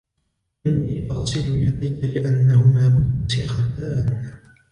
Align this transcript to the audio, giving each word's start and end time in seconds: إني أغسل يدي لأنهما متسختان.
إني 0.67 1.11
أغسل 1.11 1.55
يدي 1.55 1.89
لأنهما 1.89 2.89
متسختان. 2.89 4.33